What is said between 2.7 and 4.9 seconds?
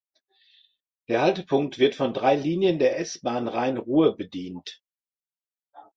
der S-Bahn Rhein-Ruhr bedient.